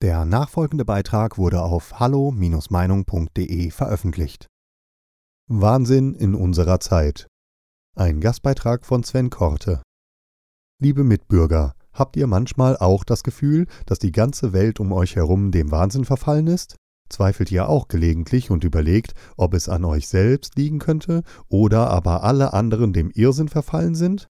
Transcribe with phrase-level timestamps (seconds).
[0.00, 4.46] Der nachfolgende Beitrag wurde auf hallo-meinung.de veröffentlicht.
[5.48, 7.26] Wahnsinn in unserer Zeit.
[7.96, 9.82] Ein Gastbeitrag von Sven Korte.
[10.80, 15.50] Liebe Mitbürger, habt ihr manchmal auch das Gefühl, dass die ganze Welt um euch herum
[15.50, 16.76] dem Wahnsinn verfallen ist?
[17.10, 22.22] Zweifelt ihr auch gelegentlich und überlegt, ob es an euch selbst liegen könnte oder aber
[22.22, 24.28] alle anderen dem Irrsinn verfallen sind?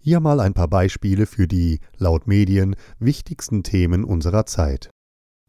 [0.00, 4.90] Hier mal ein paar Beispiele für die, laut Medien, wichtigsten Themen unserer Zeit.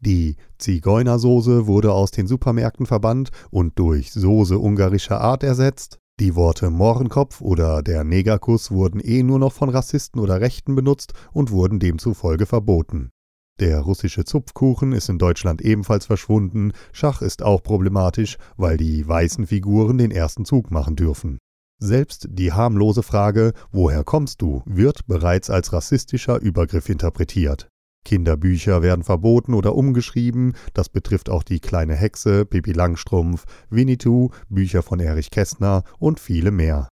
[0.00, 5.98] Die Zigeunersoße wurde aus den Supermärkten verbannt und durch Soße ungarischer Art ersetzt.
[6.20, 11.12] Die Worte Mohrenkopf oder der Negerkuss wurden eh nur noch von Rassisten oder Rechten benutzt
[11.32, 13.10] und wurden demzufolge verboten.
[13.58, 16.72] Der russische Zupfkuchen ist in Deutschland ebenfalls verschwunden.
[16.92, 21.38] Schach ist auch problematisch, weil die weißen Figuren den ersten Zug machen dürfen.
[21.78, 24.62] Selbst die harmlose Frage Woher kommst du?
[24.64, 27.68] wird bereits als rassistischer Übergriff interpretiert.
[28.04, 34.82] Kinderbücher werden verboten oder umgeschrieben, das betrifft auch die kleine Hexe, Pippi Langstrumpf, Winnetou, Bücher
[34.82, 36.88] von Erich Kästner und viele mehr.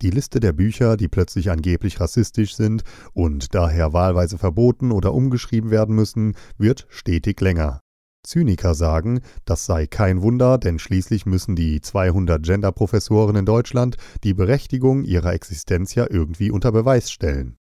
[0.00, 5.70] Die Liste der Bücher, die plötzlich angeblich rassistisch sind und daher wahlweise verboten oder umgeschrieben
[5.70, 7.80] werden müssen, wird stetig länger.
[8.24, 14.34] Zyniker sagen, das sei kein Wunder, denn schließlich müssen die 200 Genderprofessoren in Deutschland die
[14.34, 17.56] Berechtigung ihrer Existenz ja irgendwie unter Beweis stellen.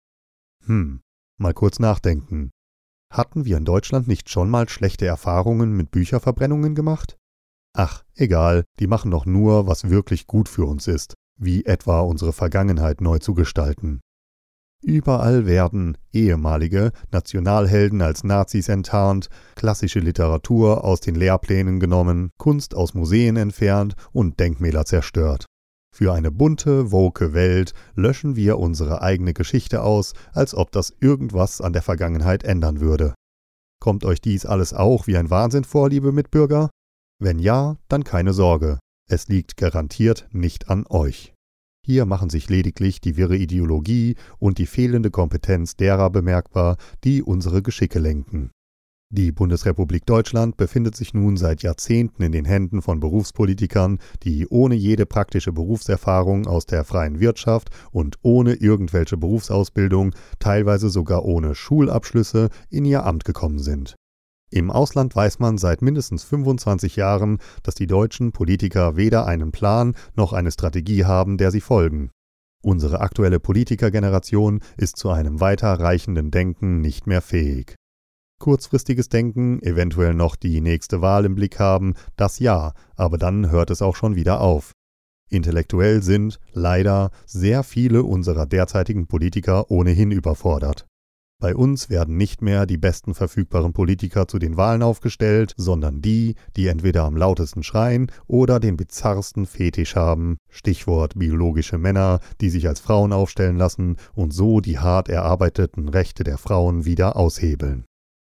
[0.65, 1.01] Hm,
[1.39, 2.51] mal kurz nachdenken.
[3.17, 7.17] Hatten wir in Deutschland nicht schon mal schlechte Erfahrungen mit Bücherverbrennungen gemacht?
[7.73, 12.35] Ach, egal, die machen doch nur, was wirklich gut für uns ist, wie etwa unsere
[12.35, 14.01] Vergangenheit neu zu gestalten.
[14.83, 22.93] Überall werden ehemalige Nationalhelden als Nazis enttarnt, klassische Literatur aus den Lehrplänen genommen, Kunst aus
[22.93, 25.47] Museen entfernt und Denkmäler zerstört.
[25.97, 31.63] Für eine bunte, woke Welt löschen wir unsere eigene Geschichte aus, als ob das irgendwas
[31.63, 33.15] an der Vergangenheit ändern würde.
[33.81, 36.69] Kommt euch dies alles auch wie ein Wahnsinn vor, liebe Mitbürger?
[37.19, 38.79] Wenn ja, dann keine Sorge.
[39.09, 41.33] Es liegt garantiert nicht an euch.
[41.83, 47.63] Hier machen sich lediglich die wirre Ideologie und die fehlende Kompetenz derer bemerkbar, die unsere
[47.63, 48.51] Geschicke lenken.
[49.09, 54.75] Die Bundesrepublik Deutschland befindet sich nun seit Jahrzehnten in den Händen von Berufspolitikern, die ohne
[54.75, 62.49] jede praktische Berufserfahrung aus der freien Wirtschaft und ohne irgendwelche Berufsausbildung, teilweise sogar ohne Schulabschlüsse,
[62.69, 63.95] in ihr Amt gekommen sind.
[64.51, 69.95] Im Ausland weiß man seit mindestens 25 Jahren, dass die deutschen Politiker weder einen Plan
[70.17, 72.11] noch eine Strategie haben, der sie folgen.
[72.61, 77.77] Unsere aktuelle Politikergeneration ist zu einem weiterreichenden Denken nicht mehr fähig.
[78.39, 83.71] Kurzfristiges Denken, eventuell noch die nächste Wahl im Blick haben, das ja, aber dann hört
[83.71, 84.73] es auch schon wieder auf.
[85.29, 90.87] Intellektuell sind, leider, sehr viele unserer derzeitigen Politiker ohnehin überfordert.
[91.39, 96.35] Bei uns werden nicht mehr die besten verfügbaren Politiker zu den Wahlen aufgestellt, sondern die,
[96.57, 102.69] die entweder am lautesten schreien oder den bizarrsten Fetisch haben, Stichwort biologische Männer, die sich
[102.69, 107.85] als Frauen aufstellen lassen und so die hart erarbeiteten Rechte der Frauen wieder aushebeln.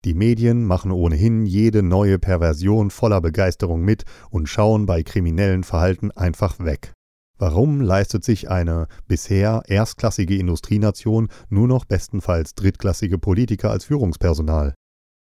[0.05, 6.11] Die Medien machen ohnehin jede neue Perversion voller Begeisterung mit und schauen bei kriminellen Verhalten
[6.11, 6.93] einfach weg.
[7.39, 14.75] Warum leistet sich eine bisher erstklassige Industrienation nur noch bestenfalls drittklassige Politiker als Führungspersonal?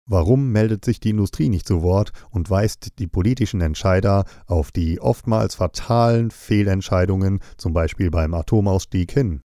[0.09, 4.99] Warum meldet sich die Industrie nicht zu Wort und weist die politischen Entscheider auf die
[4.99, 9.41] oftmals fatalen Fehlentscheidungen, zum Beispiel beim Atomausstieg, hin?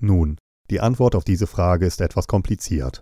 [0.00, 0.38] Nun,
[0.70, 3.00] die Antwort auf diese Frage ist etwas kompliziert.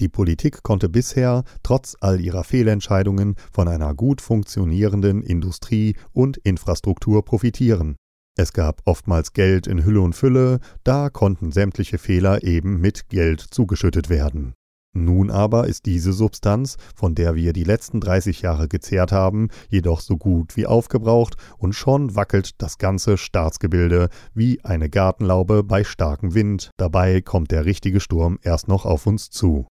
[0.00, 7.22] Die Politik konnte bisher, trotz all ihrer Fehlentscheidungen, von einer gut funktionierenden Industrie und Infrastruktur
[7.22, 7.96] profitieren.
[8.38, 13.40] Es gab oftmals Geld in Hülle und Fülle, da konnten sämtliche Fehler eben mit Geld
[13.40, 14.54] zugeschüttet werden.
[14.92, 20.00] Nun aber ist diese Substanz, von der wir die letzten 30 Jahre gezehrt haben, jedoch
[20.00, 26.34] so gut wie aufgebraucht und schon wackelt das ganze Staatsgebilde wie eine Gartenlaube bei starkem
[26.34, 26.70] Wind.
[26.76, 29.66] Dabei kommt der richtige Sturm erst noch auf uns zu.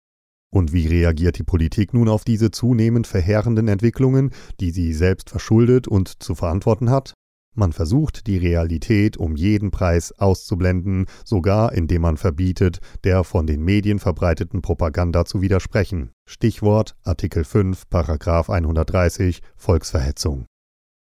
[0.51, 5.87] Und wie reagiert die Politik nun auf diese zunehmend verheerenden Entwicklungen, die sie selbst verschuldet
[5.87, 7.13] und zu verantworten hat?
[7.55, 13.63] Man versucht, die Realität um jeden Preis auszublenden, sogar indem man verbietet, der von den
[13.63, 16.11] Medien verbreiteten Propaganda zu widersprechen.
[16.25, 20.45] Stichwort Artikel 5, Paragraf 130 Volksverhetzung.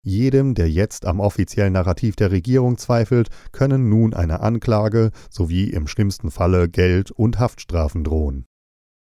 [0.04, 5.86] Jedem, der jetzt am offiziellen Narrativ der Regierung zweifelt, können nun eine Anklage sowie im
[5.88, 8.46] schlimmsten Falle Geld und Haftstrafen drohen.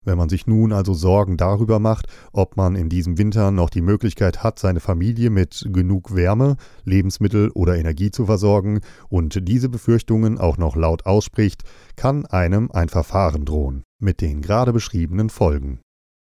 [0.05, 3.81] Wenn man sich nun also Sorgen darüber macht, ob man in diesem Winter noch die
[3.81, 10.37] Möglichkeit hat, seine Familie mit genug Wärme, Lebensmittel oder Energie zu versorgen und diese Befürchtungen
[10.37, 11.63] auch noch laut ausspricht,
[11.95, 15.79] kann einem ein Verfahren drohen, mit den gerade beschriebenen Folgen.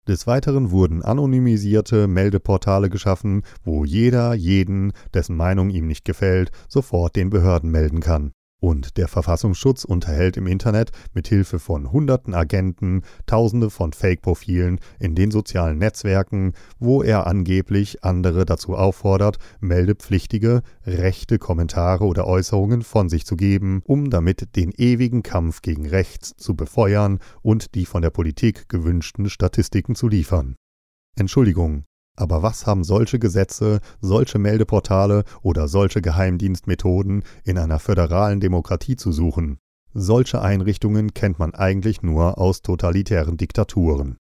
[0.07, 7.15] Des Weiteren wurden anonymisierte Meldeportale geschaffen, wo jeder jeden, dessen Meinung ihm nicht gefällt, sofort
[7.15, 8.31] den Behörden melden kann.
[8.63, 15.15] Und der Verfassungsschutz unterhält im Internet mit Hilfe von hunderten Agenten Tausende von Fake-Profilen in
[15.15, 23.09] den sozialen Netzwerken, wo er angeblich andere dazu auffordert, meldepflichtige, rechte Kommentare oder Äußerungen von
[23.09, 28.03] sich zu geben, um damit den ewigen Kampf gegen rechts zu befeuern und die von
[28.03, 30.55] der Politik gewünschten Statistiken zu liefern.
[31.15, 31.85] Entschuldigung,
[32.15, 39.11] aber was haben solche Gesetze, solche Meldeportale oder solche Geheimdienstmethoden in einer föderalen Demokratie zu
[39.11, 39.59] suchen?
[39.93, 44.17] Solche Einrichtungen kennt man eigentlich nur aus totalitären Diktaturen.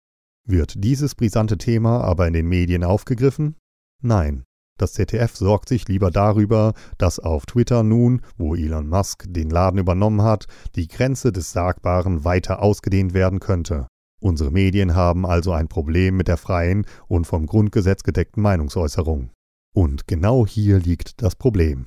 [0.46, 3.56] Wird dieses brisante Thema aber in den Medien aufgegriffen?
[4.02, 4.44] Nein.
[4.79, 9.81] Das ZDF sorgt sich lieber darüber, dass auf Twitter nun, wo Elon Musk den Laden
[9.81, 10.46] übernommen hat,
[10.76, 13.88] die Grenze des Sagbaren weiter ausgedehnt werden könnte.
[14.20, 19.31] Unsere Medien haben also ein Problem mit der freien und vom Grundgesetz gedeckten Meinungsäußerung.
[19.75, 21.87] Und genau hier liegt das Problem.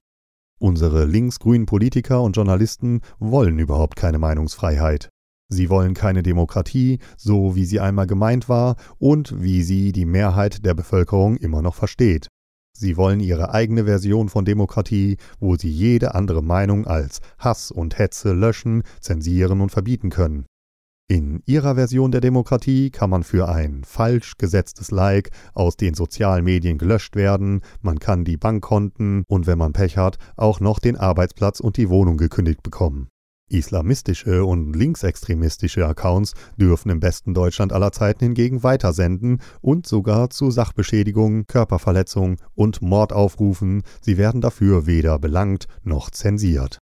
[0.60, 5.10] Unsere linksgrünen Politiker und Journalisten wollen überhaupt keine Meinungsfreiheit.
[5.50, 10.63] Sie wollen keine Demokratie, so wie sie einmal gemeint war und wie sie die Mehrheit
[10.66, 12.28] der Bevölkerung immer noch versteht.
[12.74, 18.00] Sie wollen ihre eigene Version von Demokratie, wo sie jede andere Meinung als Hass und
[18.00, 20.45] Hetze löschen, zensieren und verbieten können.
[21.12, 26.46] In ihrer Version der Demokratie kann man für ein falsch gesetztes Like aus den sozialen
[26.46, 30.96] Medien gelöscht werden, man kann die Bankkonten und wenn man Pech hat, auch noch den
[30.96, 33.10] Arbeitsplatz und die Wohnung gekündigt bekommen.
[33.50, 40.50] Islamistische und linksextremistische Accounts dürfen im besten Deutschland aller Zeiten hingegen weitersenden und sogar zu
[40.50, 46.80] Sachbeschädigung, Körperverletzung und Mord aufrufen, sie werden dafür weder belangt noch zensiert.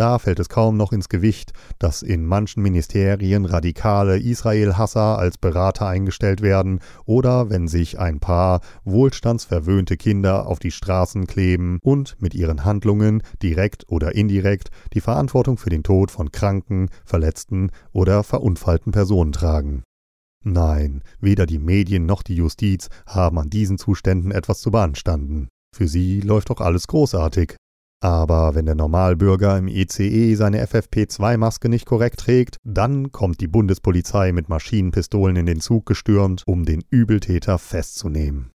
[0.00, 5.88] Da fällt es kaum noch ins Gewicht, dass in manchen Ministerien radikale Israel-Hasser als Berater
[5.88, 12.34] eingestellt werden oder wenn sich ein paar wohlstandsverwöhnte Kinder auf die Straßen kleben und mit
[12.34, 18.92] ihren Handlungen direkt oder indirekt die Verantwortung für den Tod von kranken, verletzten oder verunfallten
[18.92, 19.82] Personen tragen.
[20.42, 25.48] Nein, weder die Medien noch die Justiz haben an diesen Zuständen etwas zu beanstanden.
[25.76, 27.56] Für sie läuft doch alles großartig.
[28.02, 33.48] Aber wenn der Normalbürger im ECE e seine FFP2-Maske nicht korrekt trägt, dann kommt die
[33.48, 38.52] Bundespolizei mit Maschinenpistolen in den Zug gestürmt, um den Übeltäter festzunehmen.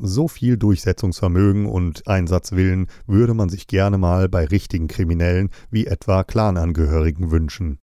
[0.00, 6.22] So viel Durchsetzungsvermögen und Einsatzwillen würde man sich gerne mal bei richtigen Kriminellen wie etwa
[6.22, 7.80] Clanangehörigen wünschen.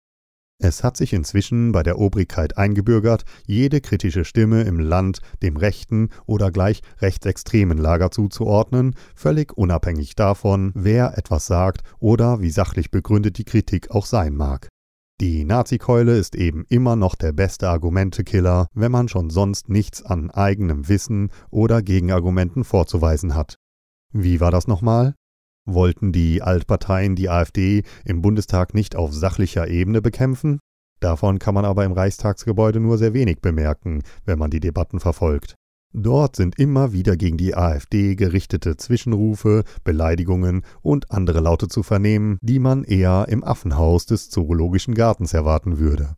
[0.65, 6.11] Es hat sich inzwischen bei der Obrigkeit eingebürgert, jede kritische Stimme im Land dem rechten
[6.25, 13.39] oder gleich rechtsextremen Lager zuzuordnen, völlig unabhängig davon, wer etwas sagt oder wie sachlich begründet
[13.39, 14.69] die Kritik auch sein mag.
[15.21, 20.31] Die Nazikeule ist eben immer noch der beste Argumentekiller, wenn man schon sonst nichts an
[20.31, 23.57] eigenem Wissen oder Gegenargumenten vorzuweisen hat.
[24.13, 25.17] Wie war das nochmal?
[25.65, 30.59] Wollten die Altparteien die AfD im Bundestag nicht auf sachlicher Ebene bekämpfen?
[31.01, 35.55] Davon kann man aber im Reichstagsgebäude nur sehr wenig bemerken, wenn man die Debatten verfolgt.
[35.95, 42.39] Dort sind immer wieder gegen die AfD gerichtete Zwischenrufe, Beleidigungen und andere Laute zu vernehmen,
[42.41, 46.15] die man eher im Affenhaus des Zoologischen Gartens erwarten würde.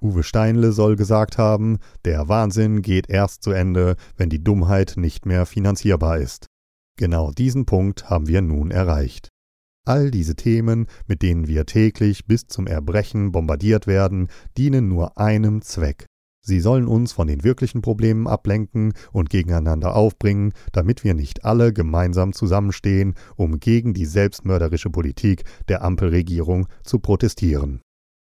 [0.00, 5.26] Uwe Steinle soll gesagt haben, der Wahnsinn geht erst zu Ende, wenn die Dummheit nicht
[5.26, 6.46] mehr finanzierbar ist.
[6.96, 9.28] Genau diesen Punkt haben wir nun erreicht.
[9.84, 15.62] All diese Themen, mit denen wir täglich bis zum Erbrechen bombardiert werden, dienen nur einem
[15.62, 16.06] Zweck.
[16.44, 21.72] Sie sollen uns von den wirklichen Problemen ablenken und gegeneinander aufbringen, damit wir nicht alle
[21.72, 27.80] gemeinsam zusammenstehen, um gegen die selbstmörderische Politik der Ampelregierung zu protestieren.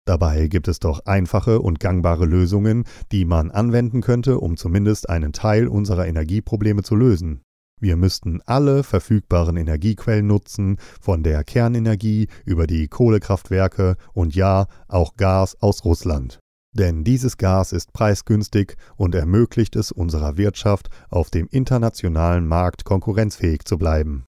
[0.05, 5.33] Dabei gibt es doch einfache und gangbare Lösungen, die man anwenden könnte, um zumindest einen
[5.33, 7.41] Teil unserer Energieprobleme zu lösen.
[7.79, 15.15] Wir müssten alle verfügbaren Energiequellen nutzen, von der Kernenergie über die Kohlekraftwerke und ja, auch
[15.15, 16.39] Gas aus Russland.
[16.73, 23.65] Denn dieses Gas ist preisgünstig und ermöglicht es unserer Wirtschaft, auf dem internationalen Markt konkurrenzfähig
[23.65, 24.25] zu bleiben.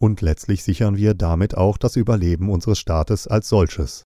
[0.00, 4.04] Und letztlich sichern wir damit auch das Überleben unseres Staates als solches.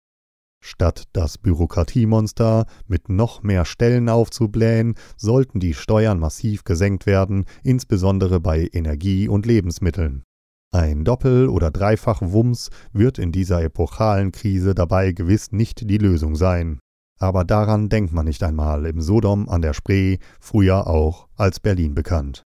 [0.68, 8.40] Statt das Bürokratiemonster mit noch mehr Stellen aufzublähen, sollten die Steuern massiv gesenkt werden, insbesondere
[8.40, 10.24] bei Energie und Lebensmitteln.
[10.72, 16.80] Ein Doppel- oder Dreifach-Wumms wird in dieser epochalen Krise dabei gewiss nicht die Lösung sein.
[17.20, 21.94] Aber daran denkt man nicht einmal im Sodom an der Spree, früher auch als Berlin
[21.94, 22.42] bekannt.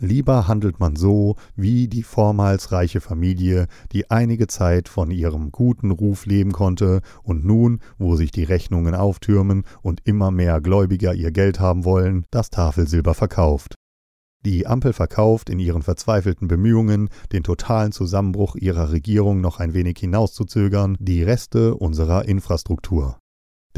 [0.00, 5.90] Lieber handelt man so wie die vormals reiche Familie, die einige Zeit von ihrem guten
[5.90, 11.32] Ruf leben konnte und nun, wo sich die Rechnungen auftürmen und immer mehr Gläubiger ihr
[11.32, 13.74] Geld haben wollen, das Tafelsilber verkauft.
[14.44, 19.98] Die Ampel verkauft in ihren verzweifelten Bemühungen, den totalen Zusammenbruch ihrer Regierung noch ein wenig
[19.98, 23.18] hinauszuzögern, die Reste unserer Infrastruktur.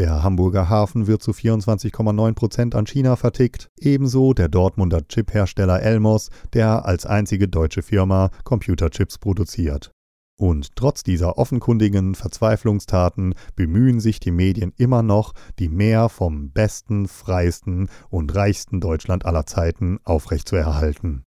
[0.00, 6.30] Der Hamburger Hafen wird zu 24,9 Prozent an China vertickt, ebenso der Dortmunder Chiphersteller Elmos,
[6.54, 9.92] der als einzige deutsche Firma Computerchips produziert.
[10.38, 17.06] Und trotz dieser offenkundigen Verzweiflungstaten bemühen sich die Medien immer noch, die mehr vom besten,
[17.06, 21.24] freiesten und reichsten Deutschland aller Zeiten aufrechtzuerhalten.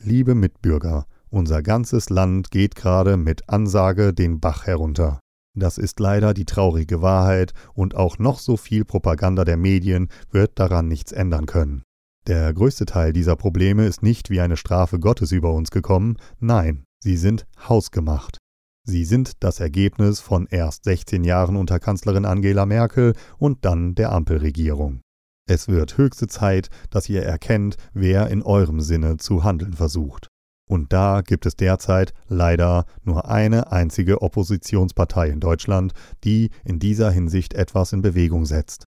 [0.00, 5.18] Liebe Mitbürger, unser ganzes Land geht gerade mit Ansage den Bach herunter.
[5.56, 10.58] Das ist leider die traurige Wahrheit, und auch noch so viel Propaganda der Medien wird
[10.58, 11.82] daran nichts ändern können.
[12.26, 16.84] Der größte Teil dieser Probleme ist nicht wie eine Strafe Gottes über uns gekommen, nein,
[17.02, 18.38] sie sind hausgemacht.
[18.86, 24.12] Sie sind das Ergebnis von erst 16 Jahren unter Kanzlerin Angela Merkel und dann der
[24.12, 25.00] Ampelregierung.
[25.46, 30.28] Es wird höchste Zeit, dass ihr erkennt, wer in eurem Sinne zu handeln versucht.
[30.66, 35.92] Und da gibt es derzeit leider nur eine einzige Oppositionspartei in Deutschland,
[36.24, 38.84] die in dieser Hinsicht etwas in Bewegung setzt.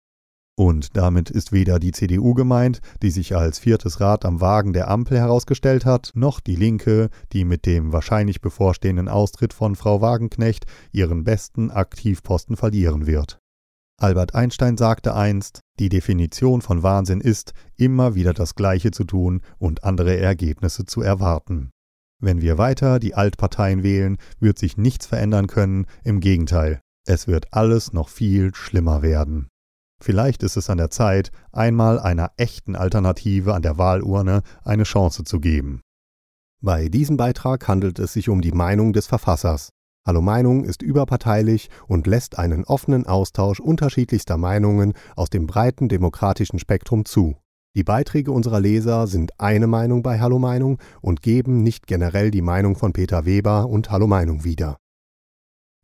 [0.57, 4.89] Und damit ist weder die CDU gemeint, die sich als viertes Rad am Wagen der
[4.89, 10.65] Ampel herausgestellt hat, noch die Linke, die mit dem wahrscheinlich bevorstehenden Austritt von Frau Wagenknecht
[10.93, 13.39] ihren besten Aktivposten verlieren wird.
[13.97, 19.41] Albert Einstein sagte einst, die Definition von Wahnsinn ist, immer wieder das Gleiche zu tun
[19.57, 21.71] und andere Ergebnisse zu erwarten.
[22.19, 27.53] Wenn wir weiter die Altparteien wählen, wird sich nichts verändern können, im Gegenteil, es wird
[27.53, 29.47] alles noch viel schlimmer werden.
[30.01, 35.23] Vielleicht ist es an der Zeit, einmal einer echten Alternative an der Wahlurne eine Chance
[35.23, 35.81] zu geben.
[36.61, 39.69] Bei diesem Beitrag handelt es sich um die Meinung des Verfassers.
[40.07, 46.59] Hallo Meinung ist überparteilich und lässt einen offenen Austausch unterschiedlichster Meinungen aus dem breiten demokratischen
[46.59, 47.37] Spektrum zu.
[47.75, 52.43] Die Beiträge unserer Leser sind eine Meinung bei Hallo Meinung und geben nicht generell die
[52.43, 54.77] Meinung von Peter Weber und Hallo Meinung wieder.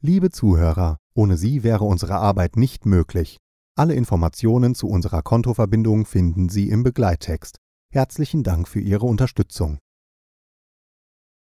[0.01, 3.37] Liebe Zuhörer, ohne Sie wäre unsere Arbeit nicht möglich.
[3.75, 7.57] Alle Informationen zu unserer Kontoverbindung finden Sie im Begleittext.
[7.91, 9.79] Herzlichen Dank für Ihre Unterstützung.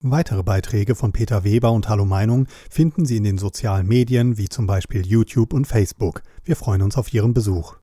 [0.01, 4.47] Weitere Beiträge von Peter Weber und Hallo Meinung finden Sie in den sozialen Medien wie
[4.47, 6.23] zum Beispiel YouTube und Facebook.
[6.45, 7.78] Wir freuen uns auf Ihren Besuch.